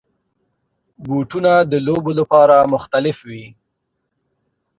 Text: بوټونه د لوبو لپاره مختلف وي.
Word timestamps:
بوټونه 1.05 1.51
د 1.71 1.73
لوبو 1.85 2.11
لپاره 2.19 2.55
مختلف 2.73 3.17
وي. 3.29 3.45